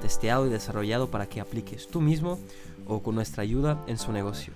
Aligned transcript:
testeado 0.00 0.46
y 0.46 0.50
desarrollado 0.50 1.10
para 1.10 1.26
que 1.26 1.40
apliques 1.40 1.88
tú 1.88 2.00
mismo 2.00 2.38
o 2.86 3.02
con 3.02 3.14
nuestra 3.14 3.42
ayuda 3.42 3.82
en 3.86 3.98
su 3.98 4.12
negocio, 4.12 4.52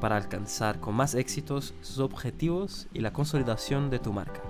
para 0.00 0.16
alcanzar 0.16 0.80
con 0.80 0.94
más 0.94 1.14
éxitos 1.14 1.74
sus 1.82 1.98
objetivos 1.98 2.88
y 2.92 3.00
la 3.00 3.12
consolidación 3.12 3.90
de 3.90 3.98
tu 3.98 4.12
marca. 4.12 4.42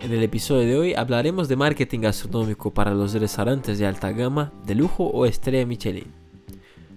En 0.00 0.12
el 0.12 0.22
episodio 0.22 0.66
de 0.66 0.76
hoy 0.78 0.94
hablaremos 0.94 1.48
de 1.48 1.56
marketing 1.56 2.00
gastronómico 2.00 2.72
para 2.72 2.92
los 2.92 3.14
restaurantes 3.14 3.78
de 3.78 3.86
alta 3.86 4.12
gama, 4.12 4.52
de 4.66 4.74
lujo 4.74 5.04
o 5.04 5.24
estrella 5.24 5.64
Michelin. 5.64 6.12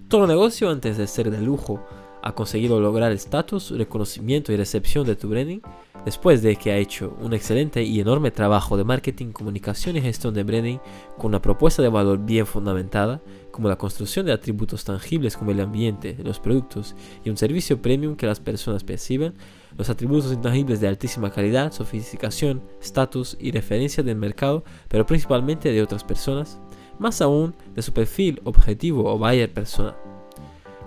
Todo 0.10 0.28
negocio 0.28 0.70
antes 0.70 0.98
de 0.98 1.08
ser 1.08 1.32
de 1.32 1.42
lujo 1.42 1.82
ha 2.22 2.34
conseguido 2.34 2.82
lograr 2.82 3.12
estatus, 3.12 3.72
reconocimiento 3.72 4.52
y 4.52 4.58
recepción 4.58 5.06
de 5.06 5.16
tu 5.16 5.30
branding 5.30 5.62
después 6.06 6.42
de 6.42 6.56
que 6.56 6.72
ha 6.72 6.78
hecho 6.78 7.16
un 7.20 7.34
excelente 7.34 7.84
y 7.84 8.00
enorme 8.00 8.32
trabajo 8.32 8.78
de 8.78 8.84
marketing, 8.84 9.32
comunicación 9.32 9.98
y 9.98 10.02
gestión 10.02 10.34
de 10.34 10.44
branding 10.44 10.78
con 11.18 11.28
una 11.28 11.42
propuesta 11.42 11.82
de 11.82 11.90
valor 11.90 12.20
bien 12.20 12.46
fundamentada, 12.46 13.22
como 13.52 13.68
la 13.68 13.78
construcción 13.78 14.26
de 14.26 14.32
atributos 14.32 14.84
tangibles 14.84 15.36
como 15.36 15.52
el 15.52 15.60
ambiente, 15.60 16.16
los 16.24 16.40
productos 16.40 16.96
y 17.24 17.30
un 17.30 17.38
servicio 17.38 17.82
premium 17.82 18.16
que 18.16 18.28
las 18.28 18.40
personas 18.40 18.84
perciben, 18.84 19.34
los 19.78 19.90
atributos 19.90 20.32
intangibles 20.32 20.80
de 20.80 20.88
altísima 20.88 21.32
calidad, 21.32 21.72
sofisticación, 21.72 22.64
estatus 22.82 23.38
y 23.40 23.52
referencia 23.52 24.04
del 24.04 24.16
mercado, 24.16 24.64
pero 24.88 25.06
principalmente 25.06 25.72
de 25.72 25.82
otras 25.82 26.04
personas, 26.04 26.60
más 27.00 27.22
aún 27.22 27.56
de 27.76 27.82
su 27.82 27.94
perfil 27.94 28.42
objetivo 28.44 29.12
o 29.12 29.18
buyer 29.18 29.52
persona. 29.52 29.96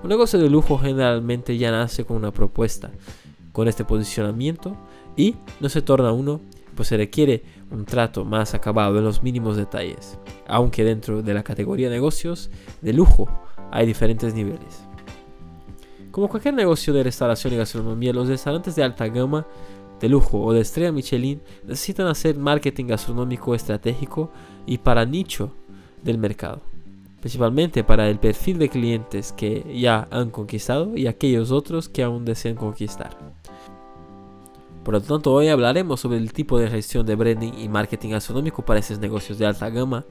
Un 0.02 0.08
negocio 0.08 0.38
de 0.38 0.50
lujo 0.50 0.78
generalmente 0.78 1.56
ya 1.56 1.70
nace 1.70 2.04
con 2.04 2.16
una 2.16 2.32
propuesta, 2.32 2.90
con 3.52 3.68
este 3.68 3.84
posicionamiento 3.84 4.76
y 5.16 5.36
no 5.60 5.68
se 5.68 5.82
torna 5.82 6.12
uno, 6.12 6.40
pues 6.74 6.88
se 6.88 6.96
requiere 6.96 7.42
un 7.70 7.84
trato 7.84 8.24
más 8.24 8.54
acabado 8.54 8.98
en 8.98 9.04
los 9.04 9.22
mínimos 9.22 9.56
detalles, 9.56 10.18
aunque 10.46 10.84
dentro 10.84 11.22
de 11.22 11.34
la 11.34 11.42
categoría 11.42 11.90
negocios 11.90 12.50
de 12.80 12.92
lujo 12.92 13.28
hay 13.70 13.86
diferentes 13.86 14.34
niveles. 14.34 14.84
Como 16.10 16.28
cualquier 16.28 16.54
negocio 16.54 16.92
de 16.92 17.02
restauración 17.02 17.54
y 17.54 17.56
gastronomía, 17.56 18.12
los 18.12 18.28
restaurantes 18.28 18.76
de 18.76 18.84
alta 18.84 19.08
gama, 19.08 19.46
de 19.98 20.08
lujo 20.08 20.42
o 20.42 20.52
de 20.52 20.60
estrella 20.60 20.92
Michelin 20.92 21.40
necesitan 21.64 22.08
hacer 22.08 22.36
marketing 22.36 22.86
gastronómico 22.86 23.54
estratégico 23.54 24.30
y 24.66 24.78
para 24.78 25.06
nicho 25.06 25.54
del 26.02 26.18
mercado, 26.18 26.60
principalmente 27.20 27.84
para 27.84 28.10
el 28.10 28.18
perfil 28.18 28.58
de 28.58 28.68
clientes 28.68 29.32
que 29.32 29.64
ya 29.78 30.08
han 30.10 30.30
conquistado 30.30 30.96
y 30.96 31.06
aquellos 31.06 31.52
otros 31.52 31.88
que 31.88 32.02
aún 32.02 32.24
desean 32.24 32.56
conquistar. 32.56 33.16
Por 34.84 34.94
lo 34.94 35.00
tanto, 35.00 35.32
hoy 35.32 35.48
hablaremos 35.48 36.00
sobre 36.00 36.18
el 36.18 36.32
tipo 36.32 36.58
de 36.58 36.68
gestión 36.68 37.06
de 37.06 37.14
branding 37.14 37.52
y 37.56 37.68
marketing 37.68 38.10
gastronómico 38.10 38.64
para 38.64 38.80
esos 38.80 38.98
negocios 38.98 39.38
de 39.38 39.46
alta 39.46 39.70
gama 39.70 40.04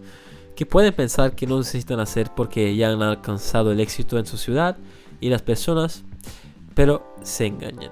que 0.56 0.66
pueden 0.66 0.94
pensar 0.94 1.36
que 1.36 1.48
no 1.48 1.58
necesitan 1.58 2.00
hacer 2.00 2.32
porque 2.36 2.76
ya 2.76 2.92
han 2.92 3.02
alcanzado 3.02 3.72
el 3.72 3.80
éxito 3.80 4.18
en 4.18 4.26
su 4.26 4.38
ciudad 4.38 4.78
y 5.20 5.30
las 5.30 5.42
personas, 5.42 6.04
pero 6.74 7.16
se 7.22 7.48
engañan. 7.48 7.92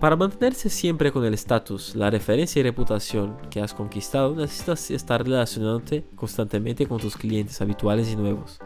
Para 0.00 0.16
mantenerse 0.16 0.68
siempre 0.68 1.12
con 1.12 1.24
el 1.24 1.34
estatus, 1.34 1.94
la 1.94 2.10
referencia 2.10 2.60
y 2.60 2.62
reputación 2.62 3.36
que 3.50 3.60
has 3.60 3.72
conquistado, 3.72 4.34
necesitas 4.34 4.90
estar 4.90 5.22
relacionándote 5.24 6.04
constantemente 6.14 6.86
con 6.86 6.98
tus 6.98 7.16
clientes 7.16 7.60
habituales 7.60 8.10
y 8.10 8.16
nuevos, 8.16 8.58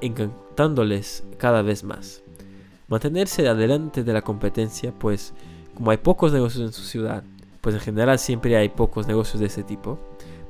encantándoles 0.00 1.24
cada 1.38 1.62
vez 1.62 1.82
más. 1.82 2.22
Mantenerse 2.88 3.48
adelante 3.48 4.04
de 4.04 4.12
la 4.12 4.22
competencia, 4.22 4.92
pues 4.92 5.34
como 5.76 5.90
hay 5.90 5.98
pocos 5.98 6.32
negocios 6.32 6.64
en 6.64 6.72
su 6.72 6.82
ciudad, 6.82 7.22
pues 7.60 7.74
en 7.74 7.80
general 7.80 8.18
siempre 8.18 8.56
hay 8.56 8.70
pocos 8.70 9.06
negocios 9.06 9.40
de 9.40 9.46
ese 9.46 9.62
tipo, 9.62 9.98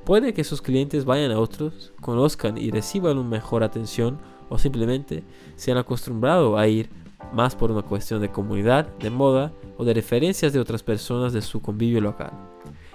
puede 0.04 0.32
que 0.32 0.44
sus 0.44 0.62
clientes 0.62 1.04
vayan 1.04 1.32
a 1.32 1.40
otros, 1.40 1.92
conozcan 2.00 2.56
y 2.56 2.70
reciban 2.70 3.18
una 3.18 3.28
mejor 3.28 3.64
atención 3.64 4.18
o 4.48 4.58
simplemente 4.58 5.24
se 5.56 5.72
han 5.72 5.78
acostumbrado 5.78 6.56
a 6.56 6.68
ir 6.68 6.88
más 7.32 7.56
por 7.56 7.72
una 7.72 7.82
cuestión 7.82 8.20
de 8.20 8.30
comunidad, 8.30 8.86
de 8.98 9.10
moda 9.10 9.52
o 9.76 9.84
de 9.84 9.94
referencias 9.94 10.52
de 10.52 10.60
otras 10.60 10.84
personas 10.84 11.32
de 11.32 11.42
su 11.42 11.60
convivio 11.60 12.00
local. 12.00 12.30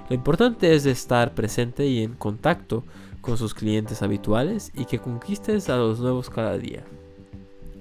Lo 0.08 0.16
importante 0.16 0.74
es 0.74 0.86
estar 0.86 1.34
presente 1.34 1.86
y 1.86 2.02
en 2.02 2.13
contacto 2.13 2.86
con 3.19 3.38
sus 3.38 3.53
clientes 3.53 4.02
habituales 4.02 4.72
y 4.74 4.86
que 4.86 5.00
conquistes 5.00 5.69
a 5.69 5.75
los 5.75 6.00
nuevos 6.00 6.30
cada 6.30 6.58
día. 6.58 6.84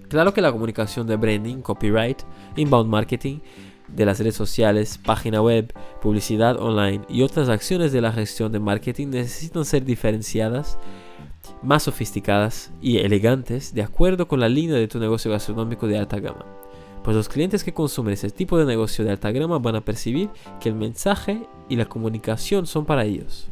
Claro 0.08 0.34
que 0.34 0.42
la 0.42 0.50
comunicación 0.50 1.06
de 1.06 1.16
branding, 1.16 1.58
copyright, 1.58 2.22
inbound 2.56 2.90
marketing 2.90 3.38
de 3.94 4.04
las 4.04 4.18
redes 4.18 4.34
sociales, 4.34 4.98
página 4.98 5.42
web, 5.42 5.72
publicidad 6.00 6.60
online 6.60 7.02
y 7.08 7.22
otras 7.22 7.48
acciones 7.48 7.92
de 7.92 8.00
la 8.00 8.12
gestión 8.12 8.52
de 8.52 8.60
marketing 8.60 9.08
necesitan 9.08 9.64
ser 9.64 9.84
diferenciadas, 9.84 10.78
más 11.62 11.84
sofisticadas 11.84 12.70
y 12.80 12.98
elegantes 12.98 13.74
de 13.74 13.82
acuerdo 13.82 14.28
con 14.28 14.40
la 14.40 14.48
línea 14.48 14.76
de 14.76 14.88
tu 14.88 14.98
negocio 14.98 15.30
gastronómico 15.30 15.86
de 15.86 15.98
alta 15.98 16.18
gama. 16.18 16.44
Pues 17.02 17.16
los 17.16 17.28
clientes 17.28 17.64
que 17.64 17.72
consumen 17.72 18.14
ese 18.14 18.30
tipo 18.30 18.58
de 18.58 18.66
negocio 18.66 19.04
de 19.04 19.10
alta 19.10 19.30
gama 19.32 19.58
van 19.58 19.76
a 19.76 19.84
percibir 19.84 20.28
que 20.60 20.68
el 20.68 20.74
mensaje 20.74 21.46
y 21.68 21.76
la 21.76 21.86
comunicación 21.86 22.66
son 22.66 22.84
para 22.84 23.04
ellos. 23.04 23.48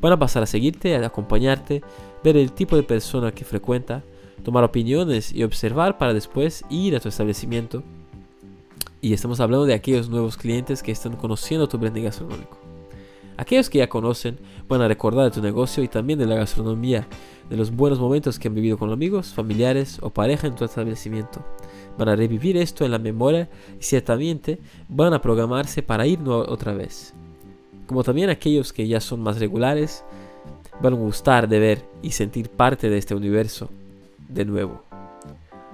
Van 0.00 0.12
a 0.12 0.18
pasar 0.18 0.42
a 0.42 0.46
seguirte, 0.46 0.96
a 0.96 1.06
acompañarte, 1.06 1.82
ver 2.24 2.36
el 2.36 2.52
tipo 2.52 2.76
de 2.76 2.82
persona 2.82 3.32
que 3.32 3.44
frecuenta, 3.44 4.02
tomar 4.42 4.64
opiniones 4.64 5.32
y 5.32 5.42
observar 5.42 5.98
para 5.98 6.14
después 6.14 6.64
ir 6.70 6.96
a 6.96 7.00
tu 7.00 7.08
establecimiento 7.08 7.82
y 9.00 9.12
estamos 9.12 9.40
hablando 9.40 9.66
de 9.66 9.74
aquellos 9.74 10.08
nuevos 10.08 10.36
clientes 10.36 10.82
que 10.82 10.92
están 10.92 11.16
conociendo 11.16 11.68
tu 11.68 11.78
branding 11.78 12.04
gastronómico. 12.04 12.58
Aquellos 13.36 13.68
que 13.68 13.78
ya 13.78 13.88
conocen 13.88 14.38
van 14.68 14.80
a 14.80 14.88
recordar 14.88 15.26
de 15.26 15.30
tu 15.30 15.42
negocio 15.42 15.82
y 15.82 15.88
también 15.88 16.18
de 16.18 16.26
la 16.26 16.36
gastronomía, 16.36 17.06
de 17.50 17.56
los 17.56 17.70
buenos 17.70 18.00
momentos 18.00 18.38
que 18.38 18.48
han 18.48 18.54
vivido 18.54 18.78
con 18.78 18.90
amigos, 18.90 19.34
familiares 19.34 19.98
o 20.00 20.10
pareja 20.10 20.46
en 20.46 20.54
tu 20.54 20.64
establecimiento. 20.64 21.44
Van 21.98 22.08
a 22.08 22.16
revivir 22.16 22.56
esto 22.56 22.84
en 22.84 22.90
la 22.90 22.98
memoria 22.98 23.48
y 23.78 23.82
ciertamente 23.82 24.58
van 24.88 25.12
a 25.12 25.20
programarse 25.20 25.82
para 25.82 26.06
ir 26.06 26.20
otra 26.26 26.72
vez. 26.72 27.14
Como 27.86 28.02
también 28.02 28.30
aquellos 28.30 28.72
que 28.72 28.88
ya 28.88 29.00
son 29.00 29.20
más 29.20 29.38
regulares 29.38 30.04
van 30.82 30.94
a 30.94 30.96
gustar 30.96 31.48
de 31.48 31.58
ver 31.58 31.84
y 32.02 32.10
sentir 32.10 32.48
parte 32.48 32.90
de 32.90 32.98
este 32.98 33.14
universo 33.14 33.68
de 34.28 34.44
nuevo. 34.44 34.82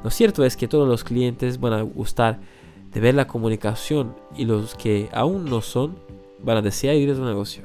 Lo 0.02 0.10
cierto 0.10 0.44
es 0.44 0.56
que 0.56 0.68
todos 0.68 0.88
los 0.88 1.04
clientes 1.04 1.60
van 1.60 1.72
a 1.72 1.82
gustar 1.82 2.40
de 2.92 3.00
ver 3.00 3.14
la 3.14 3.26
comunicación 3.26 4.14
y 4.36 4.44
los 4.44 4.74
que 4.74 5.08
aún 5.12 5.44
no 5.46 5.60
son 5.60 5.96
van 6.42 6.58
a 6.58 6.62
desear 6.62 6.96
ir 6.96 7.10
a 7.10 7.14
tu 7.14 7.24
negocio. 7.24 7.62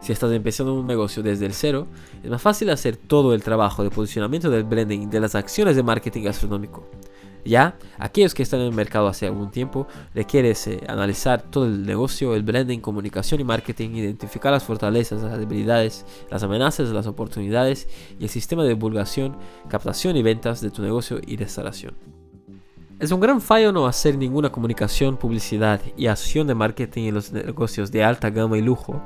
Si 0.00 0.12
estás 0.12 0.30
empezando 0.32 0.74
un 0.74 0.86
negocio 0.86 1.22
desde 1.22 1.46
el 1.46 1.52
cero, 1.52 1.86
es 2.22 2.30
más 2.30 2.40
fácil 2.40 2.70
hacer 2.70 2.96
todo 2.96 3.34
el 3.34 3.42
trabajo 3.42 3.82
de 3.82 3.90
posicionamiento 3.90 4.50
del 4.50 4.64
branding 4.64 5.08
de 5.08 5.20
las 5.20 5.34
acciones 5.34 5.74
de 5.74 5.82
marketing 5.82 6.22
gastronómico. 6.22 6.88
Ya, 7.44 7.76
aquellos 7.98 8.34
que 8.34 8.42
están 8.42 8.60
en 8.60 8.66
el 8.66 8.72
mercado 8.72 9.06
hace 9.06 9.26
algún 9.26 9.50
tiempo, 9.50 9.86
requieres 10.14 10.66
eh, 10.66 10.80
analizar 10.88 11.42
todo 11.42 11.66
el 11.66 11.86
negocio, 11.86 12.34
el 12.34 12.42
branding, 12.42 12.80
comunicación 12.80 13.40
y 13.40 13.44
marketing, 13.44 13.90
identificar 13.90 14.52
las 14.52 14.64
fortalezas, 14.64 15.22
las 15.22 15.38
debilidades, 15.38 16.04
las 16.28 16.42
amenazas, 16.42 16.88
las 16.88 17.06
oportunidades 17.06 17.88
y 18.18 18.24
el 18.24 18.30
sistema 18.30 18.64
de 18.64 18.70
divulgación, 18.70 19.36
captación 19.68 20.16
y 20.16 20.22
ventas 20.22 20.60
de 20.60 20.70
tu 20.70 20.82
negocio 20.82 21.20
y 21.24 21.36
restauración. 21.36 22.15
Es 22.98 23.12
un 23.12 23.20
gran 23.20 23.42
fallo 23.42 23.72
no 23.72 23.86
hacer 23.86 24.16
ninguna 24.16 24.50
comunicación, 24.50 25.18
publicidad 25.18 25.82
y 25.98 26.06
acción 26.06 26.46
de 26.46 26.54
marketing 26.54 27.08
en 27.08 27.14
los 27.14 27.30
negocios 27.30 27.92
de 27.92 28.02
alta 28.02 28.30
gama 28.30 28.56
y 28.56 28.62
lujo, 28.62 29.02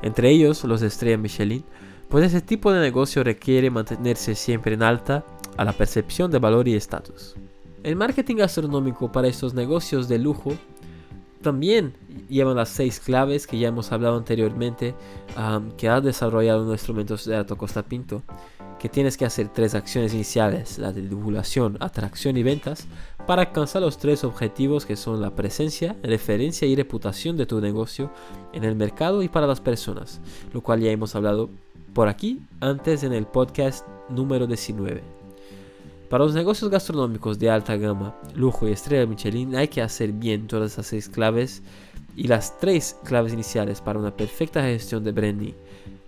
entre 0.00 0.30
ellos 0.30 0.64
los 0.64 0.80
de 0.80 0.86
estrella 0.86 1.18
Michelin, 1.18 1.62
pues 2.08 2.24
ese 2.24 2.40
tipo 2.40 2.72
de 2.72 2.80
negocio 2.80 3.22
requiere 3.22 3.68
mantenerse 3.68 4.34
siempre 4.34 4.72
en 4.72 4.82
alta 4.82 5.26
a 5.58 5.64
la 5.64 5.74
percepción 5.74 6.30
de 6.30 6.38
valor 6.38 6.68
y 6.68 6.74
estatus. 6.74 7.34
El 7.82 7.96
marketing 7.96 8.36
gastronómico 8.36 9.12
para 9.12 9.28
estos 9.28 9.52
negocios 9.52 10.08
de 10.08 10.18
lujo 10.18 10.54
también 11.42 11.92
llevan 12.30 12.56
las 12.56 12.70
seis 12.70 12.98
claves 12.98 13.46
que 13.46 13.58
ya 13.58 13.68
hemos 13.68 13.92
hablado 13.92 14.16
anteriormente, 14.16 14.94
que 15.76 15.90
ha 15.90 16.00
desarrollado 16.00 16.64
nuestro 16.64 16.94
mentor 16.94 17.20
de 17.20 17.44
Costa 17.58 17.82
Pinto, 17.82 18.22
que 18.84 18.90
tienes 18.90 19.16
que 19.16 19.24
hacer 19.24 19.48
tres 19.48 19.74
acciones 19.74 20.12
iniciales, 20.12 20.76
la 20.76 20.92
de 20.92 21.00
divulgación, 21.00 21.78
atracción 21.80 22.36
y 22.36 22.42
ventas, 22.42 22.86
para 23.26 23.40
alcanzar 23.40 23.80
los 23.80 23.96
tres 23.96 24.24
objetivos 24.24 24.84
que 24.84 24.94
son 24.94 25.22
la 25.22 25.34
presencia, 25.34 25.96
referencia 26.02 26.68
y 26.68 26.76
reputación 26.76 27.38
de 27.38 27.46
tu 27.46 27.62
negocio 27.62 28.10
en 28.52 28.62
el 28.62 28.76
mercado 28.76 29.22
y 29.22 29.30
para 29.30 29.46
las 29.46 29.62
personas, 29.62 30.20
lo 30.52 30.60
cual 30.60 30.80
ya 30.80 30.90
hemos 30.90 31.14
hablado 31.14 31.48
por 31.94 32.08
aquí 32.08 32.42
antes 32.60 33.04
en 33.04 33.14
el 33.14 33.24
podcast 33.24 33.88
número 34.10 34.46
19. 34.46 35.02
Para 36.10 36.24
los 36.24 36.34
negocios 36.34 36.70
gastronómicos 36.70 37.38
de 37.38 37.48
alta 37.48 37.78
gama, 37.78 38.14
lujo 38.34 38.68
y 38.68 38.72
estrella 38.72 39.06
Michelin 39.06 39.56
hay 39.56 39.68
que 39.68 39.80
hacer 39.80 40.12
bien 40.12 40.46
todas 40.46 40.72
esas 40.72 40.88
seis 40.88 41.08
claves 41.08 41.62
y 42.16 42.28
las 42.28 42.58
tres 42.58 42.98
claves 43.02 43.32
iniciales 43.32 43.80
para 43.80 43.98
una 43.98 44.14
perfecta 44.14 44.62
gestión 44.62 45.04
de 45.04 45.12
branding, 45.12 45.54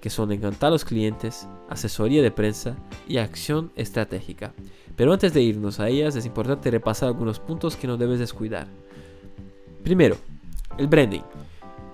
que 0.01 0.11
son 0.11 0.33
encantar 0.33 0.69
a 0.69 0.71
los 0.73 0.85
clientes, 0.85 1.49
asesoría 1.69 2.23
de 2.23 2.31
prensa 2.31 2.77
y 3.09 3.19
acción 3.19 3.73
estratégica. 3.77 4.53
Pero 4.95 5.13
antes 5.13 5.35
de 5.35 5.43
irnos 5.43 5.81
a 5.81 5.89
ellas 5.89 6.17
es 6.17 6.27
importante 6.27 6.71
repasar 6.71 7.09
algunos 7.09 7.41
puntos 7.41 7.77
que 7.77 7.87
no 7.87 7.97
debes 7.97 8.19
descuidar. 8.19 8.67
Primero, 9.83 10.17
el 10.79 10.89
branding. 10.89 11.23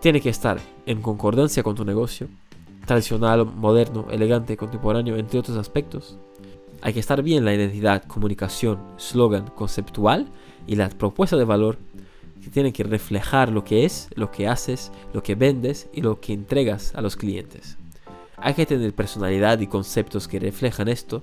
Tiene 0.00 0.20
que 0.20 0.30
estar 0.30 0.58
en 0.86 1.00
concordancia 1.00 1.62
con 1.62 1.76
tu 1.76 1.84
negocio, 1.84 2.28
tradicional, 2.86 3.46
moderno, 3.46 4.06
elegante, 4.10 4.56
contemporáneo, 4.56 5.16
entre 5.16 5.38
otros 5.38 5.56
aspectos. 5.56 6.18
Hay 6.80 6.92
que 6.92 7.00
estar 7.00 7.22
bien 7.22 7.44
la 7.44 7.54
identidad, 7.54 8.02
comunicación, 8.04 8.80
slogan, 8.96 9.46
conceptual 9.54 10.26
y 10.66 10.74
la 10.74 10.88
propuesta 10.88 11.36
de 11.36 11.44
valor 11.44 11.78
que 12.42 12.50
tienen 12.50 12.72
que 12.72 12.82
reflejar 12.82 13.50
lo 13.50 13.62
que 13.62 13.84
es, 13.84 14.08
lo 14.16 14.32
que 14.32 14.48
haces, 14.48 14.90
lo 15.12 15.22
que 15.22 15.36
vendes 15.36 15.88
y 15.92 16.00
lo 16.00 16.20
que 16.20 16.32
entregas 16.32 16.92
a 16.96 17.00
los 17.00 17.14
clientes. 17.14 17.78
Hay 18.44 18.54
que 18.54 18.66
tener 18.66 18.92
personalidad 18.92 19.60
y 19.60 19.68
conceptos 19.68 20.26
que 20.26 20.40
reflejan 20.40 20.88
esto 20.88 21.22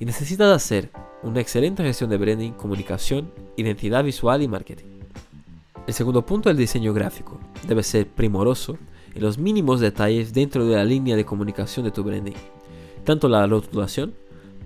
y 0.00 0.04
necesitas 0.04 0.48
hacer 0.48 0.90
una 1.22 1.40
excelente 1.40 1.84
gestión 1.84 2.10
de 2.10 2.16
branding, 2.16 2.50
comunicación, 2.50 3.32
identidad 3.56 4.02
visual 4.02 4.42
y 4.42 4.48
marketing. 4.48 4.86
El 5.86 5.94
segundo 5.94 6.26
punto 6.26 6.48
es 6.48 6.54
el 6.54 6.58
diseño 6.58 6.92
gráfico. 6.92 7.38
Debe 7.68 7.84
ser 7.84 8.08
primoroso 8.08 8.78
en 9.14 9.22
los 9.22 9.38
mínimos 9.38 9.78
detalles 9.78 10.32
dentro 10.32 10.66
de 10.66 10.74
la 10.74 10.84
línea 10.84 11.14
de 11.14 11.24
comunicación 11.24 11.84
de 11.84 11.92
tu 11.92 12.02
branding. 12.02 12.34
Tanto 13.04 13.28
la 13.28 13.46
rotulación, 13.46 14.14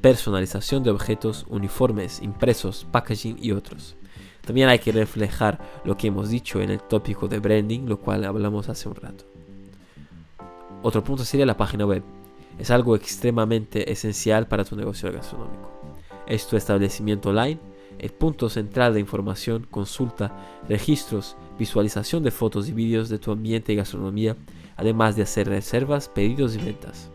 personalización 0.00 0.84
de 0.84 0.90
objetos, 0.90 1.44
uniformes, 1.50 2.22
impresos, 2.22 2.86
packaging 2.90 3.36
y 3.42 3.52
otros. 3.52 3.94
También 4.46 4.70
hay 4.70 4.78
que 4.78 4.92
reflejar 4.92 5.60
lo 5.84 5.98
que 5.98 6.06
hemos 6.06 6.30
dicho 6.30 6.62
en 6.62 6.70
el 6.70 6.80
tópico 6.80 7.28
de 7.28 7.40
branding, 7.40 7.86
lo 7.86 8.00
cual 8.00 8.24
hablamos 8.24 8.70
hace 8.70 8.88
un 8.88 8.94
rato. 8.94 9.33
Otro 10.84 11.02
punto 11.02 11.24
sería 11.24 11.46
la 11.46 11.56
página 11.56 11.86
web. 11.86 12.02
Es 12.58 12.70
algo 12.70 12.94
extremadamente 12.94 13.90
esencial 13.90 14.46
para 14.46 14.66
tu 14.66 14.76
negocio 14.76 15.10
gastronómico. 15.10 15.70
Es 16.26 16.46
tu 16.46 16.58
establecimiento 16.58 17.30
online, 17.30 17.58
el 17.98 18.10
punto 18.10 18.50
central 18.50 18.92
de 18.92 19.00
información, 19.00 19.66
consulta, 19.70 20.60
registros, 20.68 21.36
visualización 21.58 22.22
de 22.22 22.30
fotos 22.30 22.68
y 22.68 22.72
vídeos 22.74 23.08
de 23.08 23.18
tu 23.18 23.32
ambiente 23.32 23.72
y 23.72 23.76
gastronomía, 23.76 24.36
además 24.76 25.16
de 25.16 25.22
hacer 25.22 25.48
reservas, 25.48 26.10
pedidos 26.10 26.54
y 26.54 26.58
ventas. 26.58 27.08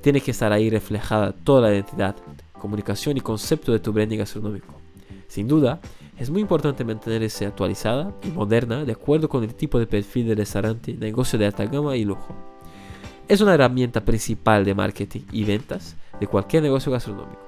Tiene 0.00 0.22
que 0.22 0.30
estar 0.30 0.50
ahí 0.54 0.70
reflejada 0.70 1.32
toda 1.32 1.60
la 1.60 1.74
identidad, 1.74 2.16
comunicación 2.58 3.18
y 3.18 3.20
concepto 3.20 3.70
de 3.70 3.80
tu 3.80 3.92
branding 3.92 4.16
gastronómico. 4.16 4.80
Sin 5.26 5.46
duda, 5.46 5.78
es 6.16 6.30
muy 6.30 6.40
importante 6.40 6.86
mantenerse 6.86 7.44
actualizada 7.44 8.14
y 8.24 8.28
moderna 8.28 8.86
de 8.86 8.92
acuerdo 8.92 9.28
con 9.28 9.44
el 9.44 9.54
tipo 9.54 9.78
de 9.78 9.86
perfil 9.86 10.28
de 10.28 10.36
restaurante, 10.36 10.94
negocio 10.94 11.38
de 11.38 11.44
alta 11.44 11.66
gama 11.66 11.94
y 11.94 12.06
lujo. 12.06 12.34
Es 13.28 13.42
una 13.42 13.52
herramienta 13.52 14.06
principal 14.06 14.64
de 14.64 14.74
marketing 14.74 15.20
y 15.32 15.44
ventas 15.44 15.96
de 16.18 16.26
cualquier 16.26 16.62
negocio 16.62 16.90
gastronómico. 16.90 17.42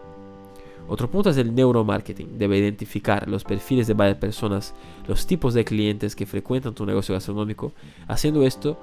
Otro 0.87 1.11
punto 1.11 1.31
es 1.31 1.39
el 1.39 1.55
neuromarketing. 1.55 2.37
Debe 2.37 2.59
identificar 2.59 3.27
los 3.27 3.45
perfiles 3.45 3.87
de 3.87 3.95
varias 3.95 4.19
personas, 4.19 4.75
los 5.09 5.27
tipos 5.27 5.55
de 5.55 5.65
clientes 5.65 6.15
que 6.15 6.27
frecuentan 6.27 6.75
tu 6.75 6.85
negocio 6.85 7.15
gastronómico. 7.15 7.73
Haciendo 8.09 8.45
esto, 8.45 8.77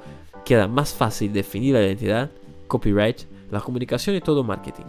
queda 0.43 0.67
más 0.67 0.91
fácil 0.95 1.31
definir 1.31 1.75
la 1.75 1.83
identidad, 1.83 2.31
copyright, 2.65 3.21
la 3.51 3.61
comunicación 3.61 4.15
y 4.15 4.21
todo 4.21 4.43
marketing, 4.43 4.85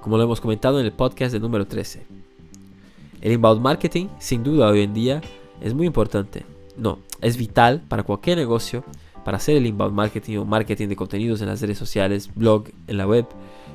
como 0.00 0.16
lo 0.16 0.24
hemos 0.24 0.40
comentado 0.40 0.80
en 0.80 0.86
el 0.86 0.92
podcast 0.92 1.32
de 1.32 1.38
número 1.38 1.68
13. 1.68 2.04
El 3.20 3.32
inbound 3.32 3.62
marketing, 3.62 4.08
sin 4.18 4.42
duda 4.42 4.66
hoy 4.68 4.80
en 4.80 4.92
día, 4.92 5.20
es 5.60 5.72
muy 5.72 5.86
importante. 5.86 6.44
No, 6.76 6.98
es 7.20 7.36
vital 7.36 7.82
para 7.86 8.02
cualquier 8.02 8.38
negocio 8.38 8.82
para 9.28 9.36
hacer 9.36 9.58
el 9.58 9.66
inbound 9.66 9.94
marketing 9.94 10.38
o 10.38 10.46
marketing 10.46 10.88
de 10.88 10.96
contenidos 10.96 11.42
en 11.42 11.48
las 11.48 11.60
redes 11.60 11.76
sociales, 11.76 12.30
blog, 12.34 12.64
en 12.86 12.96
la 12.96 13.06
web, 13.06 13.26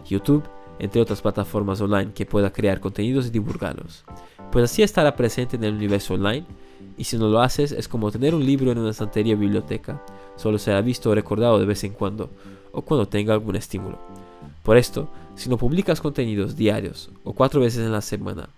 YouTube, 0.03 0.41
entre 0.79 0.99
otras 0.99 1.21
plataformas 1.21 1.79
online 1.79 2.11
que 2.11 2.25
pueda 2.25 2.51
crear 2.51 2.79
contenidos 2.79 3.27
y 3.27 3.29
divulgarlos. 3.29 4.03
Pues 4.51 4.65
así 4.65 4.81
estará 4.81 5.15
presente 5.15 5.55
en 5.55 5.63
el 5.63 5.75
universo 5.75 6.15
online 6.15 6.43
y 6.97 7.03
si 7.03 7.19
no 7.19 7.27
lo 7.27 7.39
haces 7.39 7.71
es 7.71 7.87
como 7.87 8.09
tener 8.09 8.33
un 8.33 8.43
libro 8.43 8.71
en 8.71 8.79
una 8.79 8.89
estantería 8.89 9.35
o 9.35 9.37
biblioteca, 9.37 10.03
solo 10.37 10.57
será 10.57 10.81
visto 10.81 11.11
o 11.11 11.13
recordado 11.13 11.59
de 11.59 11.67
vez 11.67 11.83
en 11.83 11.93
cuando 11.93 12.31
o 12.71 12.81
cuando 12.81 13.07
tenga 13.07 13.35
algún 13.35 13.55
estímulo. 13.55 13.99
Por 14.63 14.75
esto, 14.75 15.07
si 15.35 15.51
no 15.51 15.57
publicas 15.57 16.01
contenidos 16.01 16.55
diarios 16.55 17.11
o 17.23 17.33
cuatro 17.33 17.61
veces 17.61 17.85
en 17.85 17.91
la 17.91 18.01
semana, 18.01 18.49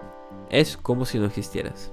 es 0.49 0.77
como 0.77 1.03
si 1.03 1.19
no 1.19 1.25
existieras. 1.25 1.91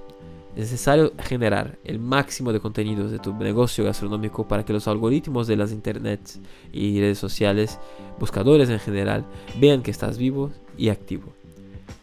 Es 0.55 0.71
necesario 0.71 1.13
generar 1.17 1.79
el 1.83 1.97
máximo 1.97 2.53
de 2.53 2.59
contenidos 2.59 3.09
de 3.09 3.17
tu 3.17 3.33
negocio 3.33 3.83
gastronómico 3.83 4.47
para 4.47 4.63
que 4.63 4.73
los 4.73 4.87
algoritmos 4.87 5.47
de 5.47 5.55
las 5.55 5.71
internets 5.71 6.39
y 6.71 6.99
redes 6.99 7.17
sociales, 7.17 7.79
buscadores 8.19 8.69
en 8.69 8.79
general, 8.79 9.25
vean 9.59 9.81
que 9.81 9.89
estás 9.89 10.19
vivo 10.19 10.51
y 10.77 10.89
activo. 10.89 11.33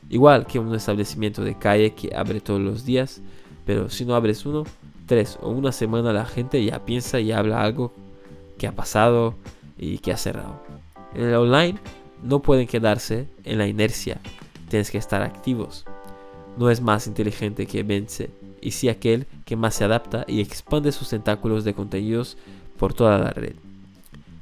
Igual 0.08 0.46
que 0.46 0.58
un 0.58 0.74
establecimiento 0.74 1.44
de 1.44 1.56
calle 1.56 1.94
que 1.94 2.14
abre 2.16 2.40
todos 2.40 2.60
los 2.60 2.84
días, 2.84 3.22
pero 3.64 3.88
si 3.88 4.04
no 4.04 4.16
abres 4.16 4.44
uno, 4.44 4.64
tres 5.06 5.38
o 5.40 5.50
una 5.50 5.70
semana 5.70 6.12
la 6.12 6.26
gente 6.26 6.64
ya 6.64 6.84
piensa 6.84 7.20
y 7.20 7.30
habla 7.30 7.62
algo 7.62 7.92
que 8.58 8.66
ha 8.66 8.72
pasado 8.72 9.36
y 9.78 9.98
que 9.98 10.12
ha 10.12 10.16
cerrado. 10.16 10.60
En 11.14 11.22
el 11.22 11.34
online 11.34 11.78
no 12.22 12.42
pueden 12.42 12.66
quedarse 12.66 13.28
en 13.44 13.58
la 13.58 13.68
inercia, 13.68 14.20
tienes 14.68 14.90
que 14.90 14.98
estar 14.98 15.22
activos. 15.22 15.84
No 16.58 16.68
es 16.70 16.80
más 16.80 17.06
inteligente 17.06 17.66
que 17.66 17.84
vence, 17.84 18.30
y 18.60 18.72
sí 18.72 18.88
aquel 18.88 19.26
que 19.44 19.56
más 19.56 19.74
se 19.74 19.84
adapta 19.84 20.24
y 20.28 20.40
expande 20.40 20.92
sus 20.92 21.08
tentáculos 21.08 21.64
de 21.64 21.74
contenidos 21.74 22.36
por 22.78 22.94
toda 22.94 23.18
la 23.18 23.30
red. 23.30 23.54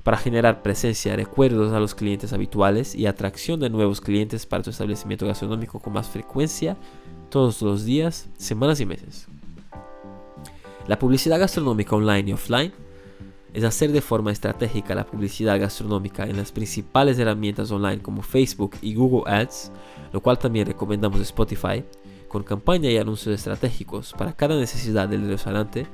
Para 0.03 0.17
generar 0.17 0.63
presencia, 0.63 1.17
recuerdos 1.17 1.73
a 1.73 1.81
los 1.81 1.95
clientes 1.95 2.33
habituales 2.33 2.95
y 2.95 3.07
atracción 3.07 3.61
de 3.61 3.69
nuevos 3.69 4.01
clientes 4.01 4.47
para 4.47 4.63
tu 4.63 4.71
establecimiento 4.71 5.27
gastronómico 5.27 5.81
con 5.81 5.93
más 5.93 6.09
frecuencia, 6.09 6.77
todos 7.29 7.61
los 7.61 7.85
días, 7.85 8.29
semanas 8.39 8.81
y 8.81 8.87
meses. 8.87 9.27
La 10.87 10.99
publicidad 10.99 11.39
gastronómica 11.39 11.95
online 11.95 12.31
y 12.31 12.33
offline 12.33 12.73
es 13.53 13.65
hacer 13.65 13.93
de 13.93 14.01
forma 14.01 14.33
estratégica 14.33 14.95
la 14.95 15.07
publicidad 15.07 15.61
gastronómica 15.61 16.25
en 16.25 16.37
las 16.37 16.53
principales 16.53 17.19
herramientas 17.19 17.71
online 17.71 18.01
como 18.01 18.23
Facebook 18.23 18.77
y 18.81 18.95
Google 18.95 19.31
Ads, 19.31 19.73
lo 20.13 20.23
cual 20.23 20.39
también 20.39 20.67
recomendamos 20.67 21.21
Spotify, 21.21 21.85
con 22.29 22.43
campaña 22.43 22.91
y 22.91 22.99
anuncios 22.99 23.35
estratégicos 23.35 24.13
para 24.13 24.35
cada 24.35 24.57
necesidad 24.57 25.09
del 25.09 25.27
restaurante 25.29 25.87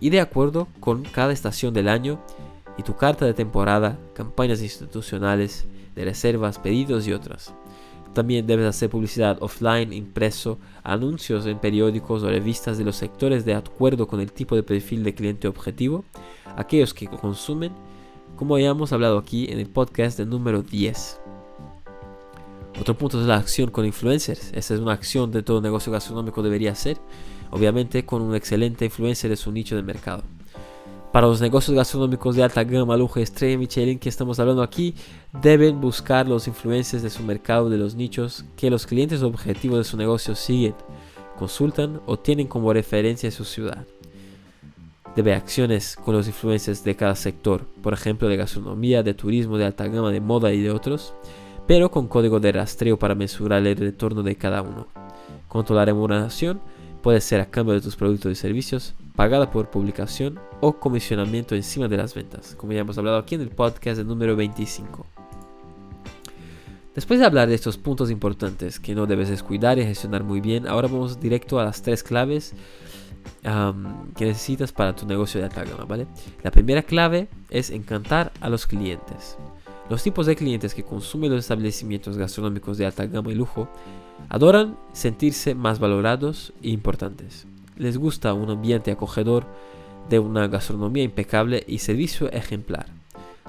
y 0.00 0.10
de 0.10 0.20
acuerdo 0.20 0.68
con 0.80 1.02
cada 1.02 1.32
estación 1.32 1.72
del 1.72 1.88
año 1.88 2.20
y 2.76 2.82
tu 2.82 2.96
carta 2.96 3.24
de 3.26 3.34
temporada, 3.34 3.98
campañas 4.14 4.62
institucionales, 4.62 5.66
de 5.94 6.04
reservas, 6.04 6.58
pedidos 6.58 7.06
y 7.06 7.12
otras. 7.12 7.54
También 8.12 8.46
debes 8.46 8.66
hacer 8.66 8.90
publicidad 8.90 9.38
offline, 9.40 9.92
impreso, 9.92 10.58
anuncios 10.82 11.46
en 11.46 11.58
periódicos 11.58 12.22
o 12.22 12.28
revistas 12.28 12.76
de 12.76 12.84
los 12.84 12.96
sectores 12.96 13.44
de 13.44 13.54
acuerdo 13.54 14.06
con 14.06 14.20
el 14.20 14.32
tipo 14.32 14.56
de 14.56 14.62
perfil 14.62 15.04
de 15.04 15.14
cliente 15.14 15.46
objetivo, 15.46 16.04
aquellos 16.56 16.92
que 16.92 17.06
consumen, 17.06 17.72
como 18.36 18.58
ya 18.58 18.70
hemos 18.70 18.92
hablado 18.92 19.18
aquí 19.18 19.46
en 19.50 19.58
el 19.58 19.68
podcast 19.68 20.18
del 20.18 20.28
número 20.28 20.62
10. 20.62 21.20
Otro 22.78 22.96
punto 22.96 23.20
es 23.20 23.26
la 23.26 23.36
acción 23.36 23.70
con 23.70 23.84
influencers. 23.84 24.52
Esa 24.52 24.74
es 24.74 24.80
una 24.80 24.92
acción 24.92 25.30
de 25.30 25.42
todo 25.42 25.60
negocio 25.60 25.92
gastronómico 25.92 26.42
debería 26.42 26.74
ser, 26.74 26.98
obviamente 27.50 28.04
con 28.04 28.22
un 28.22 28.34
excelente 28.34 28.84
influencer 28.84 29.30
de 29.30 29.36
su 29.36 29.50
nicho 29.52 29.76
de 29.76 29.82
mercado. 29.82 30.22
Para 31.12 31.26
los 31.26 31.40
negocios 31.40 31.76
gastronómicos 31.76 32.36
de 32.36 32.44
alta 32.44 32.62
gama, 32.62 32.96
lujo, 32.96 33.18
estrella, 33.18 33.58
Michelin 33.58 33.98
que 33.98 34.08
estamos 34.08 34.38
hablando 34.38 34.62
aquí, 34.62 34.94
deben 35.42 35.80
buscar 35.80 36.28
los 36.28 36.46
influencers 36.46 37.02
de 37.02 37.10
su 37.10 37.24
mercado, 37.24 37.68
de 37.68 37.78
los 37.78 37.96
nichos 37.96 38.44
que 38.56 38.70
los 38.70 38.86
clientes 38.86 39.22
objetivos 39.22 39.78
de 39.78 39.84
su 39.84 39.96
negocio 39.96 40.36
siguen, 40.36 40.74
consultan 41.36 42.00
o 42.06 42.16
tienen 42.16 42.46
como 42.46 42.72
referencia 42.72 43.26
en 43.26 43.32
su 43.32 43.44
ciudad. 43.44 43.84
Debe 45.16 45.34
acciones 45.34 45.96
con 45.96 46.14
los 46.14 46.28
influencers 46.28 46.84
de 46.84 46.94
cada 46.94 47.16
sector, 47.16 47.66
por 47.82 47.92
ejemplo 47.92 48.28
de 48.28 48.36
gastronomía, 48.36 49.02
de 49.02 49.12
turismo, 49.12 49.58
de 49.58 49.64
alta 49.64 49.88
gama, 49.88 50.12
de 50.12 50.20
moda 50.20 50.52
y 50.52 50.60
de 50.60 50.70
otros, 50.70 51.12
pero 51.70 51.88
con 51.88 52.08
código 52.08 52.40
de 52.40 52.50
rastreo 52.50 52.98
para 52.98 53.14
mesurar 53.14 53.64
el 53.64 53.76
retorno 53.76 54.24
de 54.24 54.34
cada 54.34 54.60
uno. 54.60 54.88
Cuanto 55.46 55.72
a 55.72 55.76
la 55.76 55.84
remuneración, 55.84 56.60
puede 57.00 57.20
ser 57.20 57.40
a 57.40 57.48
cambio 57.48 57.74
de 57.74 57.80
tus 57.80 57.94
productos 57.94 58.32
y 58.32 58.34
servicios, 58.34 58.96
pagada 59.14 59.52
por 59.52 59.70
publicación 59.70 60.40
o 60.60 60.72
comisionamiento 60.72 61.54
encima 61.54 61.86
de 61.86 61.96
las 61.96 62.12
ventas, 62.12 62.56
como 62.56 62.72
ya 62.72 62.80
hemos 62.80 62.98
hablado 62.98 63.18
aquí 63.18 63.36
en 63.36 63.42
el 63.42 63.50
podcast 63.50 64.00
número 64.00 64.34
25. 64.34 65.06
Después 66.96 67.20
de 67.20 67.26
hablar 67.26 67.46
de 67.46 67.54
estos 67.54 67.78
puntos 67.78 68.10
importantes 68.10 68.80
que 68.80 68.96
no 68.96 69.06
debes 69.06 69.28
descuidar 69.28 69.78
y 69.78 69.84
gestionar 69.84 70.24
muy 70.24 70.40
bien, 70.40 70.66
ahora 70.66 70.88
vamos 70.88 71.20
directo 71.20 71.60
a 71.60 71.64
las 71.64 71.82
tres 71.82 72.02
claves 72.02 72.52
que 74.16 74.24
necesitas 74.24 74.72
para 74.72 74.96
tu 74.96 75.06
negocio 75.06 75.38
de 75.38 75.46
alta 75.46 75.62
gama, 75.62 75.84
¿vale? 75.84 76.08
La 76.42 76.50
primera 76.50 76.82
clave 76.82 77.28
es 77.48 77.70
encantar 77.70 78.32
a 78.40 78.48
los 78.48 78.66
clientes. 78.66 79.36
Los 79.90 80.04
tipos 80.04 80.26
de 80.26 80.36
clientes 80.36 80.72
que 80.72 80.84
consumen 80.84 81.32
los 81.32 81.40
establecimientos 81.40 82.16
gastronómicos 82.16 82.78
de 82.78 82.86
alta 82.86 83.06
gama 83.06 83.32
y 83.32 83.34
lujo 83.34 83.68
adoran 84.28 84.78
sentirse 84.92 85.56
más 85.56 85.80
valorados 85.80 86.52
e 86.62 86.68
importantes. 86.68 87.44
Les 87.76 87.98
gusta 87.98 88.32
un 88.32 88.50
ambiente 88.50 88.92
acogedor 88.92 89.46
de 90.08 90.20
una 90.20 90.46
gastronomía 90.46 91.02
impecable 91.02 91.64
y 91.66 91.78
servicio 91.78 92.30
ejemplar. 92.30 92.86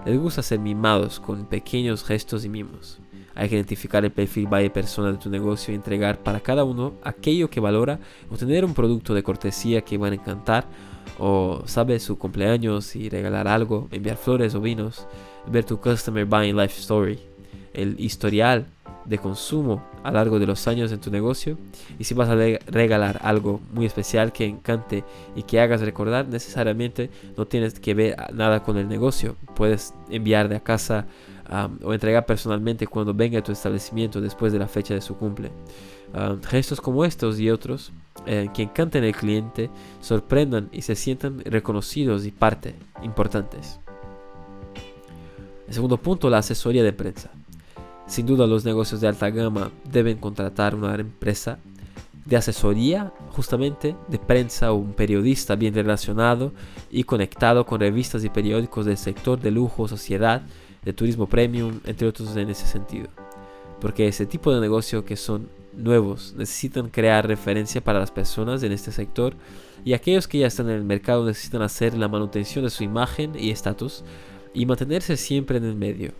Les 0.04 0.20
gusta 0.20 0.42
ser 0.42 0.58
mimados 0.58 1.20
con 1.20 1.46
pequeños 1.46 2.04
gestos 2.04 2.44
y 2.44 2.50
mimos. 2.50 2.98
Hay 3.36 3.48
que 3.48 3.56
identificar 3.56 4.04
el 4.04 4.12
perfil 4.12 4.50
de 4.50 4.72
persona 4.72 5.12
de 5.12 5.20
tu 5.20 5.30
negocio 5.30 5.72
y 5.72 5.76
entregar 5.76 6.24
para 6.24 6.40
cada 6.40 6.64
uno 6.64 6.94
aquello 7.04 7.52
que 7.52 7.60
valora 7.60 8.00
o 8.32 8.36
tener 8.36 8.66
un 8.66 8.74
producto 8.74 9.14
de 9.14 9.22
cortesía 9.22 9.82
que 9.82 10.00
van 10.00 10.14
a 10.14 10.16
encantar 10.16 10.66
o 11.20 11.62
sabe 11.66 12.00
su 12.00 12.18
cumpleaños 12.18 12.96
y 12.96 13.10
regalar 13.10 13.48
algo, 13.48 13.88
enviar 13.92 14.18
flores 14.18 14.56
o 14.56 14.62
vinos, 14.62 15.06
ver 15.48 15.66
tu 15.66 15.80
Customer 15.80 16.26
Buying 16.26 16.56
Life 16.56 16.80
Story, 16.80 17.20
el 17.74 18.00
historial 18.00 18.66
de 19.06 19.18
consumo 19.18 19.84
a 20.04 20.12
largo 20.12 20.40
de 20.40 20.48
los 20.48 20.68
años 20.68 20.92
en 20.92 21.00
tu 21.00 21.12
negocio. 21.12 21.58
Y 22.00 22.04
si 22.04 22.14
vas 22.14 22.30
a 22.30 22.36
regalar 22.36 23.20
algo 23.24 23.60
muy 23.74 23.86
especial 23.86 24.32
que 24.32 24.46
encante 24.46 25.04
y 25.36 25.44
que 25.44 25.60
hagas 25.60 25.82
recordar 25.82 26.28
necesariamente 26.28 27.10
no 27.38 27.46
tienes 27.46 27.80
que 27.80 27.94
ver 27.94 28.16
nada 28.34 28.64
con 28.64 28.78
el 28.78 28.88
negocio. 28.88 29.36
Puedes 29.56 29.94
enviar 30.10 30.50
de 30.50 30.58
a 30.58 30.60
casa 30.62 31.06
o 31.84 31.94
entregar 31.94 32.26
personalmente 32.26 32.88
cuando 32.88 33.14
venga 33.14 33.40
a 33.40 33.44
tu 33.44 33.52
establecimiento 33.52 34.22
después 34.22 34.54
de 34.54 34.60
la 34.60 34.70
fecha 34.70 34.94
de 34.94 35.02
su 35.02 35.18
cumple. 35.18 35.52
Gestos 36.48 36.80
como 36.80 37.04
estos 37.04 37.40
y 37.40 37.50
otros 37.50 37.92
eh, 38.26 38.50
que 38.54 38.64
encanten 38.64 39.04
al 39.04 39.14
cliente 39.14 39.70
sorprendan 40.00 40.70
y 40.72 40.82
se 40.82 40.96
sientan 40.96 41.40
reconocidos 41.46 42.26
y 42.26 42.32
parte 42.32 42.76
importantes 43.02 43.81
el 45.72 45.75
segundo 45.75 45.96
punto 45.96 46.30
la 46.30 46.40
asesoría 46.40 46.84
de 46.84 46.92
prensa 46.92 47.32
sin 48.06 48.25
duda 48.25 48.46
los 48.46 48.66
negocios 48.66 49.00
de 49.00 49.08
alta 49.08 49.30
gama 49.30 49.72
deben 49.90 50.18
contratar 50.18 50.75
una 50.75 50.94
empresa 50.96 51.60
de 52.25 52.36
asesoría 52.36 53.13
justamente 53.30 53.96
de 54.10 54.20
prensa 54.20 54.74
o 54.74 54.75
un 54.75 54.92
periodista 54.92 55.56
bien 55.56 55.74
relacionado 55.74 56.51
y 56.90 57.06
conectado 57.06 57.66
con 57.66 57.80
revistas 57.80 58.25
y 58.25 58.30
periódicos 58.30 58.86
del 58.86 58.98
sector 58.98 59.40
de 59.40 59.50
lujo, 59.51 59.88
sociedad, 59.88 60.42
de 60.84 60.92
turismo 60.92 61.28
premium, 61.28 61.80
entre 61.86 62.06
otros 62.06 62.36
en 62.36 62.50
ese 62.50 62.68
sentido. 62.68 63.08
Porque 63.80 64.10
ese 64.10 64.25
tipo 64.25 64.54
de 64.54 64.60
negocio 64.60 65.06
que 65.06 65.16
son 65.16 65.48
nuevos 65.72 66.34
necesitan 66.38 66.90
crear 66.90 67.25
referencia 67.25 67.80
para 67.80 68.00
las 68.00 68.12
personas 68.12 68.62
en 68.63 68.74
este 68.74 68.92
sector 68.92 69.36
y 69.86 69.94
aquellos 69.94 70.28
que 70.28 70.40
ya 70.40 70.48
están 70.48 70.70
en 70.70 70.75
el 70.75 70.84
mercado 70.84 71.25
necesitan 71.25 71.62
hacer 71.62 71.98
la 71.98 72.10
manutención 72.10 72.66
de 72.66 72.72
su 72.72 72.84
imagen 72.84 73.32
y 73.40 73.51
estatus 73.51 74.04
y 74.53 74.65
mantenerse 74.65 75.17
siempre 75.17 75.58
en 75.58 75.65
el 75.65 75.75
medio. 75.75 76.12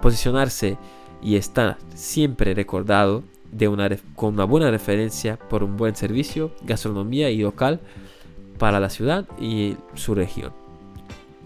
Posicionarse 0.00 0.76
y 1.22 1.36
está 1.36 1.78
siempre 1.94 2.54
recordado 2.54 3.22
de 3.50 3.68
una, 3.68 3.88
con 4.16 4.34
una 4.34 4.44
buena 4.44 4.70
referencia 4.70 5.38
por 5.38 5.62
un 5.62 5.76
buen 5.76 5.94
servicio, 5.94 6.52
gastronomía 6.62 7.30
y 7.30 7.38
local 7.38 7.80
para 8.58 8.80
la 8.80 8.90
ciudad 8.90 9.26
y 9.40 9.76
su 9.94 10.14
región. 10.14 10.63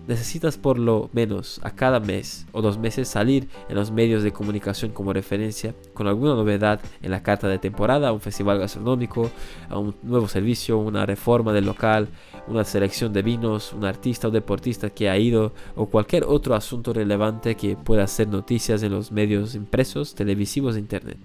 Necesitas 0.08 0.56
por 0.56 0.78
lo 0.78 1.10
menos 1.12 1.60
a 1.62 1.70
cada 1.70 2.00
mes 2.00 2.46
o 2.52 2.62
dos 2.62 2.78
meses 2.78 3.08
salir 3.08 3.46
en 3.68 3.76
los 3.76 3.90
medios 3.90 4.22
de 4.22 4.32
comunicación 4.32 4.90
como 4.90 5.12
referencia 5.12 5.74
con 5.92 6.06
alguna 6.06 6.34
novedad 6.34 6.80
en 7.02 7.10
la 7.10 7.22
carta 7.22 7.46
de 7.46 7.58
temporada, 7.58 8.10
un 8.10 8.22
festival 8.22 8.58
gastronómico, 8.58 9.30
un 9.70 9.94
nuevo 10.02 10.26
servicio, 10.26 10.78
una 10.78 11.04
reforma 11.04 11.52
del 11.52 11.66
local, 11.66 12.08
una 12.46 12.64
selección 12.64 13.12
de 13.12 13.20
vinos, 13.20 13.74
un 13.74 13.84
artista 13.84 14.28
o 14.28 14.30
deportista 14.30 14.88
que 14.88 15.10
ha 15.10 15.18
ido 15.18 15.52
o 15.76 15.84
cualquier 15.84 16.24
otro 16.24 16.54
asunto 16.54 16.94
relevante 16.94 17.54
que 17.54 17.76
pueda 17.76 18.04
hacer 18.04 18.28
noticias 18.28 18.82
en 18.82 18.92
los 18.92 19.12
medios 19.12 19.54
impresos, 19.54 20.14
televisivos 20.14 20.76
e 20.76 20.78
internet. 20.78 21.18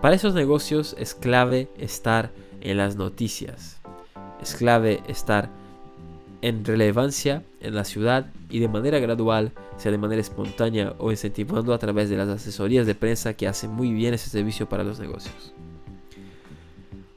Para 0.00 0.14
esos 0.14 0.32
negocios 0.32 0.96
es 0.98 1.14
clave 1.14 1.68
estar 1.76 2.30
en 2.62 2.78
las 2.78 2.96
noticias. 2.96 3.78
Es 4.40 4.54
clave 4.54 5.02
estar 5.06 5.59
en 6.42 6.64
relevancia 6.64 7.42
en 7.60 7.74
la 7.74 7.84
ciudad 7.84 8.26
y 8.48 8.60
de 8.60 8.68
manera 8.68 8.98
gradual, 8.98 9.52
sea 9.76 9.92
de 9.92 9.98
manera 9.98 10.20
espontánea 10.20 10.94
o 10.98 11.10
incentivando 11.10 11.74
a 11.74 11.78
través 11.78 12.08
de 12.08 12.16
las 12.16 12.28
asesorías 12.28 12.86
de 12.86 12.94
prensa 12.94 13.34
que 13.34 13.46
hacen 13.46 13.70
muy 13.70 13.92
bien 13.92 14.14
ese 14.14 14.30
servicio 14.30 14.68
para 14.68 14.84
los 14.84 14.98
negocios. 14.98 15.52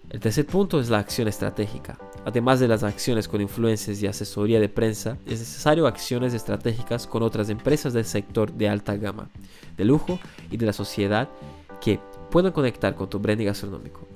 El 0.10 0.20
tercer 0.20 0.46
punto 0.46 0.80
es 0.80 0.90
la 0.90 1.00
acción 1.00 1.28
estratégica. 1.28 1.98
Además 2.26 2.60
de 2.60 2.68
las 2.68 2.84
acciones 2.84 3.28
con 3.28 3.42
influencias 3.42 4.02
y 4.02 4.08
asesoría 4.08 4.60
de 4.60 4.70
prensa, 4.70 5.18
es 5.26 5.40
necesario 5.40 5.88
acciones 5.88 6.34
estratégicas 6.34 7.08
con 7.08 7.24
otras 7.24 7.50
empresas 7.50 7.94
del 7.94 8.06
sector 8.06 8.54
de 8.54 8.70
alta 8.70 8.96
gama, 8.96 9.30
de 9.76 9.86
lujo 9.86 10.20
y 10.52 10.58
de 10.58 10.68
la 10.68 10.74
sociedad 10.74 11.30
que 11.82 12.00
puedan 12.30 12.52
conectar 12.52 12.96
con 12.96 13.10
tu 13.10 13.20
branding 13.20 13.48
gastronómico. 13.48 14.08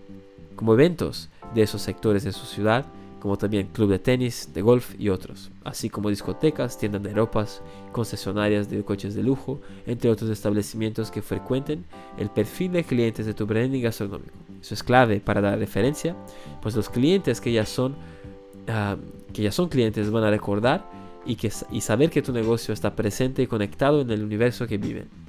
Como 0.55 0.73
eventos 0.73 1.29
de 1.53 1.63
esos 1.63 1.81
sectores 1.81 2.23
de 2.23 2.31
su 2.31 2.45
ciudad, 2.45 2.85
como 3.19 3.37
también 3.37 3.67
club 3.67 3.89
de 3.89 3.99
tenis, 3.99 4.49
de 4.53 4.61
golf 4.61 4.93
y 4.99 5.09
otros, 5.09 5.51
así 5.63 5.89
como 5.89 6.09
discotecas, 6.09 6.77
tiendas 6.77 7.03
de 7.03 7.13
ropas, 7.13 7.61
concesionarias 7.91 8.69
de 8.69 8.83
coches 8.83 9.15
de 9.15 9.23
lujo, 9.23 9.59
entre 9.85 10.09
otros 10.09 10.29
establecimientos 10.29 11.11
que 11.11 11.21
frecuenten 11.21 11.85
el 12.17 12.29
perfil 12.29 12.73
de 12.73 12.83
clientes 12.83 13.25
de 13.25 13.33
tu 13.33 13.45
branding 13.45 13.81
gastronómico. 13.81 14.33
Eso 14.61 14.73
es 14.73 14.83
clave 14.83 15.19
para 15.19 15.41
dar 15.41 15.57
referencia, 15.57 16.15
pues 16.61 16.75
los 16.75 16.89
clientes 16.89 17.41
que 17.41 17.51
ya 17.51 17.65
son, 17.65 17.95
ah, 18.67 18.97
que 19.33 19.43
ya 19.43 19.51
son 19.51 19.69
clientes 19.69 20.09
van 20.11 20.23
a 20.23 20.29
recordar 20.29 20.89
y, 21.25 21.35
que, 21.35 21.51
y 21.71 21.81
saber 21.81 22.09
que 22.09 22.21
tu 22.21 22.31
negocio 22.31 22.73
está 22.73 22.95
presente 22.95 23.41
y 23.41 23.47
conectado 23.47 24.01
en 24.01 24.09
el 24.11 24.23
universo 24.23 24.67
que 24.67 24.77
viven. 24.77 25.26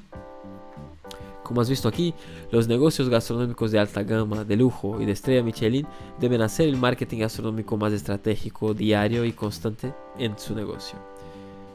Como 1.49 1.63
has 1.63 1.71
visto 1.71 1.89
aquí, 1.89 2.13
los 2.51 2.69
negocios 2.69 3.09
gastronómicos 3.09 3.71
de 3.71 3.79
alta 3.79 4.03
gama, 4.03 4.45
de 4.45 4.55
lujo 4.55 5.01
y 5.01 5.07
de 5.07 5.13
estrella 5.13 5.43
Michelin 5.43 5.87
deben 6.21 6.43
hacer 6.43 6.69
el 6.69 6.77
marketing 6.77 7.21
gastronómico 7.21 7.79
más 7.79 7.95
estratégico, 7.95 8.75
diario 8.75 9.25
y 9.25 9.33
constante 9.33 9.95
en 10.19 10.39
su 10.39 10.55
negocio. 10.55 10.99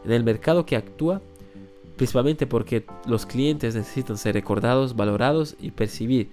En 0.06 0.12
el 0.12 0.24
mercado 0.24 0.64
que 0.64 0.76
actúa, 0.76 1.22
principalmente 1.96 2.46
porque 2.46 2.86
los 3.08 3.26
clientes 3.26 3.74
necesitan 3.74 4.20
ser 4.20 4.36
recordados, 4.36 4.96
valorados 4.96 5.56
y 5.60 5.72
percibir 5.72 6.30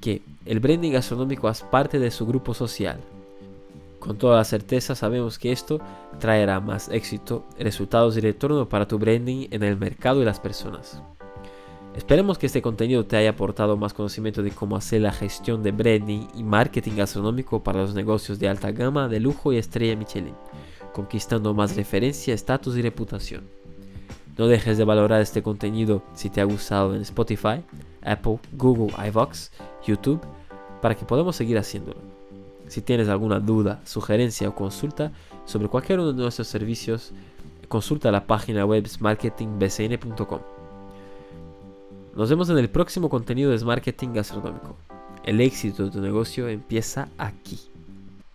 que 0.00 0.22
el 0.44 0.58
branding 0.58 0.94
gastronómico 0.94 1.48
es 1.48 1.62
parte 1.62 2.00
de 2.00 2.10
su 2.10 2.26
grupo 2.26 2.54
social. 2.54 2.98
Con 4.00 4.18
toda 4.18 4.38
la 4.38 4.44
certeza 4.44 4.96
sabemos 4.96 5.38
que 5.38 5.52
esto 5.52 5.78
traerá 6.18 6.58
más 6.58 6.88
éxito, 6.88 7.44
resultados 7.56 8.16
y 8.16 8.20
retorno 8.20 8.68
para 8.68 8.88
tu 8.88 8.98
branding 8.98 9.46
en 9.52 9.62
el 9.62 9.76
mercado 9.76 10.20
y 10.22 10.24
las 10.24 10.40
personas. 10.40 11.00
Esperemos 11.96 12.38
que 12.38 12.46
este 12.46 12.60
contenido 12.60 13.06
te 13.06 13.16
haya 13.16 13.30
aportado 13.30 13.76
más 13.76 13.94
conocimiento 13.94 14.42
de 14.42 14.50
cómo 14.50 14.76
hacer 14.76 15.02
la 15.02 15.12
gestión 15.12 15.62
de 15.62 15.70
branding 15.70 16.26
y 16.34 16.42
marketing 16.42 16.96
gastronómico 16.96 17.62
para 17.62 17.82
los 17.82 17.94
negocios 17.94 18.40
de 18.40 18.48
alta 18.48 18.72
gama, 18.72 19.08
de 19.08 19.20
lujo 19.20 19.52
y 19.52 19.58
estrella 19.58 19.94
Michelin, 19.94 20.34
conquistando 20.92 21.54
más 21.54 21.76
referencia, 21.76 22.34
estatus 22.34 22.76
y 22.76 22.82
reputación. 22.82 23.44
No 24.36 24.48
dejes 24.48 24.76
de 24.76 24.84
valorar 24.84 25.20
este 25.20 25.44
contenido 25.44 26.02
si 26.14 26.30
te 26.30 26.40
ha 26.40 26.44
gustado 26.44 26.96
en 26.96 27.02
Spotify, 27.02 27.62
Apple, 28.02 28.40
Google, 28.54 28.92
iVox, 29.06 29.52
YouTube, 29.86 30.20
para 30.82 30.96
que 30.96 31.04
podamos 31.04 31.36
seguir 31.36 31.56
haciéndolo. 31.58 32.00
Si 32.66 32.82
tienes 32.82 33.08
alguna 33.08 33.38
duda, 33.38 33.80
sugerencia 33.84 34.48
o 34.48 34.54
consulta 34.56 35.12
sobre 35.44 35.68
cualquiera 35.68 36.04
de 36.04 36.12
nuestros 36.14 36.48
servicios, 36.48 37.12
consulta 37.68 38.10
la 38.10 38.26
página 38.26 38.66
web 38.66 38.84
marketingbcn.com. 38.98 40.53
Nos 42.16 42.30
vemos 42.30 42.48
en 42.48 42.58
el 42.58 42.70
próximo 42.70 43.08
contenido 43.08 43.50
de 43.50 43.64
Marketing 43.64 44.10
Gastronómico. 44.12 44.76
El 45.24 45.40
éxito 45.40 45.84
de 45.84 45.90
tu 45.90 46.00
negocio 46.00 46.48
empieza 46.48 47.08
aquí. 47.18 47.58